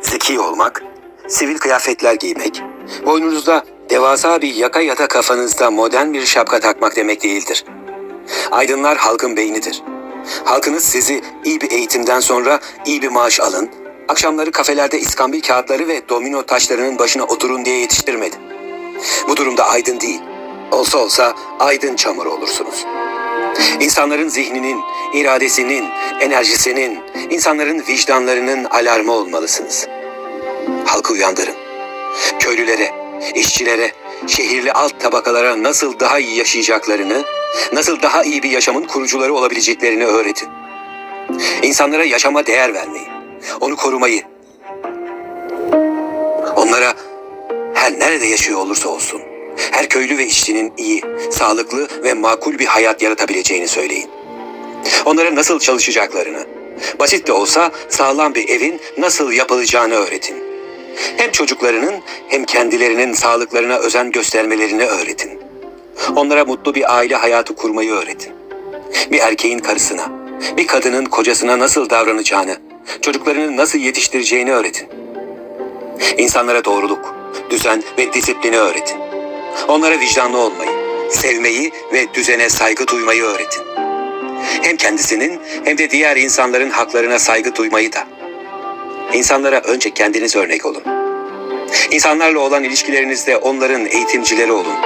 Zeki 0.00 0.40
olmak, 0.40 0.82
sivil 1.28 1.58
kıyafetler 1.58 2.14
giymek, 2.14 2.62
boynunuzda 3.06 3.64
devasa 3.90 4.42
bir 4.42 4.54
yaka 4.54 4.80
ya 4.80 4.98
da 4.98 5.06
kafanızda 5.06 5.70
modern 5.70 6.12
bir 6.12 6.26
şapka 6.26 6.60
takmak 6.60 6.96
demek 6.96 7.22
değildir. 7.22 7.64
Aydınlar 8.50 8.96
halkın 8.96 9.36
beynidir. 9.36 9.82
Halkınız 10.44 10.84
sizi 10.84 11.22
iyi 11.44 11.60
bir 11.60 11.70
eğitimden 11.70 12.20
sonra 12.20 12.60
iyi 12.86 13.02
bir 13.02 13.08
maaş 13.08 13.40
alın, 13.40 13.70
akşamları 14.08 14.50
kafelerde 14.50 15.00
iskambil 15.00 15.42
kağıtları 15.42 15.88
ve 15.88 16.08
domino 16.08 16.42
taşlarının 16.42 16.98
başına 16.98 17.24
oturun 17.24 17.64
diye 17.64 17.78
yetiştirmedi. 17.78 18.36
Bu 19.28 19.36
durumda 19.36 19.68
aydın 19.68 20.00
değil, 20.00 20.20
olsa 20.70 20.98
olsa 20.98 21.34
aydın 21.60 21.96
çamur 21.96 22.26
olursunuz. 22.26 22.84
İnsanların 23.80 24.28
zihninin, 24.28 24.80
iradesinin, 25.14 25.84
enerjisinin, 26.20 26.98
insanların 27.30 27.84
vicdanlarının 27.88 28.64
alarmı 28.64 29.12
olmalısınız. 29.12 29.88
Halkı 30.84 31.12
uyandırın. 31.12 31.54
Köylülere, 32.38 32.90
işçilere, 33.34 33.92
şehirli 34.26 34.72
alt 34.72 35.00
tabakalara 35.00 35.62
nasıl 35.62 36.00
daha 36.00 36.18
iyi 36.18 36.36
yaşayacaklarını, 36.36 37.24
nasıl 37.72 38.02
daha 38.02 38.22
iyi 38.22 38.42
bir 38.42 38.50
yaşamın 38.50 38.84
kurucuları 38.84 39.34
olabileceklerini 39.34 40.04
öğretin. 40.04 40.48
İnsanlara 41.62 42.04
yaşama 42.04 42.46
değer 42.46 42.74
vermeyi, 42.74 43.06
onu 43.60 43.76
korumayı, 43.76 44.22
onlara 46.56 46.94
her 47.74 47.98
nerede 47.98 48.26
yaşıyor 48.26 48.58
olursa 48.60 48.88
olsun, 48.88 49.22
her 49.70 49.88
köylü 49.88 50.18
ve 50.18 50.26
işçinin 50.26 50.72
iyi, 50.76 51.02
sağlıklı 51.30 51.88
ve 52.04 52.14
makul 52.14 52.58
bir 52.58 52.66
hayat 52.66 53.02
yaratabileceğini 53.02 53.68
söyleyin. 53.68 54.10
Onlara 55.04 55.34
nasıl 55.34 55.58
çalışacaklarını, 55.58 56.46
basit 56.98 57.26
de 57.26 57.32
olsa 57.32 57.70
sağlam 57.88 58.34
bir 58.34 58.48
evin 58.48 58.80
nasıl 58.98 59.32
yapılacağını 59.32 59.94
öğretin. 59.94 60.36
Hem 61.16 61.30
çocuklarının 61.30 61.94
hem 62.28 62.44
kendilerinin 62.44 63.12
sağlıklarına 63.12 63.76
özen 63.76 64.10
göstermelerini 64.10 64.84
öğretin. 64.84 65.40
Onlara 66.16 66.44
mutlu 66.44 66.74
bir 66.74 66.96
aile 66.96 67.14
hayatı 67.14 67.54
kurmayı 67.54 67.92
öğretin. 67.92 68.32
Bir 69.12 69.18
erkeğin 69.18 69.58
karısına, 69.58 70.12
bir 70.56 70.66
kadının 70.66 71.04
kocasına 71.04 71.58
nasıl 71.58 71.90
davranacağını, 71.90 72.56
çocuklarını 73.02 73.56
nasıl 73.56 73.78
yetiştireceğini 73.78 74.52
öğretin. 74.52 74.88
İnsanlara 76.18 76.64
doğruluk, 76.64 77.14
düzen 77.50 77.82
ve 77.98 78.12
disiplini 78.12 78.58
öğretin. 78.58 79.13
Onlara 79.68 80.00
vicdanlı 80.00 80.38
olmayı, 80.38 80.70
sevmeyi 81.10 81.72
ve 81.92 82.14
düzene 82.14 82.48
saygı 82.48 82.86
duymayı 82.86 83.22
öğretin. 83.22 83.62
Hem 84.62 84.76
kendisinin 84.76 85.40
hem 85.64 85.78
de 85.78 85.90
diğer 85.90 86.16
insanların 86.16 86.70
haklarına 86.70 87.18
saygı 87.18 87.54
duymayı 87.54 87.92
da. 87.92 88.06
İnsanlara 89.12 89.60
önce 89.60 89.90
kendiniz 89.90 90.36
örnek 90.36 90.66
olun. 90.66 90.82
İnsanlarla 91.90 92.38
olan 92.38 92.64
ilişkilerinizde 92.64 93.36
onların 93.36 93.86
eğitimcileri 93.86 94.52
olun. 94.52 94.76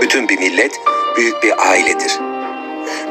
Bütün 0.00 0.28
bir 0.28 0.38
millet 0.38 0.80
büyük 1.16 1.42
bir 1.42 1.70
ailedir. 1.70 2.18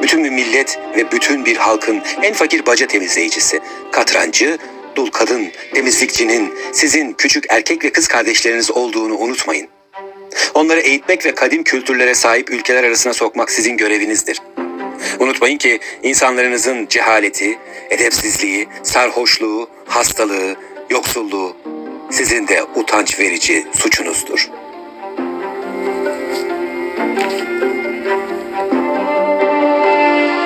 Bütün 0.02 0.24
bir 0.24 0.30
millet 0.30 0.80
ve 0.98 1.12
bütün 1.12 1.46
bir 1.46 1.58
halkın 1.58 2.02
en 2.24 2.34
fakir 2.34 2.66
baca 2.66 2.88
temizleyicisi, 2.88 3.60
katrancı, 3.92 4.58
dul 4.96 5.12
kadın, 5.12 5.52
temizlikçinin 5.74 6.54
sizin 6.74 7.14
küçük 7.14 7.46
erkek 7.50 7.86
ve 7.86 7.92
kız 7.92 8.08
kardeşleriniz 8.08 8.72
olduğunu 8.72 9.18
unutmayın. 9.18 9.75
Onları 10.66 10.80
eğitmek 10.80 11.26
ve 11.26 11.36
kadim 11.36 11.64
kültürlere 11.64 12.16
sahip 12.16 12.52
ülkeler 12.52 12.84
arasına 12.84 13.14
sokmak 13.14 13.52
sizin 13.52 13.78
görevinizdir. 13.78 14.42
Unutmayın 15.20 15.58
ki 15.58 15.80
insanlarınızın 16.04 16.88
cehaleti, 16.88 17.60
edepsizliği, 17.90 18.68
sarhoşluğu, 18.84 19.70
hastalığı, 19.86 20.56
yoksulluğu 20.90 21.58
sizin 22.12 22.48
de 22.48 22.64
utanç 22.76 23.20
verici 23.20 23.66
suçunuzdur.'' 23.74 24.65